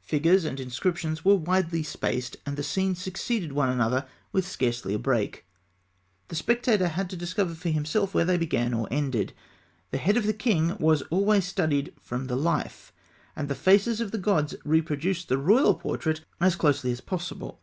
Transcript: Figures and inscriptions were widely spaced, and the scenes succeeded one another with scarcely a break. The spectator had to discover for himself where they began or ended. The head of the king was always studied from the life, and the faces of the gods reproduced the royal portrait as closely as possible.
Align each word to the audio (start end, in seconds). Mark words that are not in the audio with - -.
Figures 0.00 0.46
and 0.46 0.58
inscriptions 0.58 1.22
were 1.22 1.34
widely 1.34 1.82
spaced, 1.82 2.38
and 2.46 2.56
the 2.56 2.62
scenes 2.62 2.98
succeeded 3.02 3.52
one 3.52 3.68
another 3.68 4.06
with 4.32 4.48
scarcely 4.48 4.94
a 4.94 4.98
break. 4.98 5.44
The 6.28 6.34
spectator 6.34 6.88
had 6.88 7.10
to 7.10 7.14
discover 7.18 7.52
for 7.54 7.68
himself 7.68 8.14
where 8.14 8.24
they 8.24 8.38
began 8.38 8.72
or 8.72 8.88
ended. 8.90 9.34
The 9.90 9.98
head 9.98 10.16
of 10.16 10.24
the 10.24 10.32
king 10.32 10.78
was 10.78 11.02
always 11.10 11.44
studied 11.44 11.92
from 12.00 12.24
the 12.26 12.36
life, 12.36 12.90
and 13.36 13.50
the 13.50 13.54
faces 13.54 14.00
of 14.00 14.12
the 14.12 14.16
gods 14.18 14.54
reproduced 14.64 15.28
the 15.28 15.36
royal 15.36 15.74
portrait 15.74 16.22
as 16.40 16.56
closely 16.56 16.90
as 16.90 17.02
possible. 17.02 17.60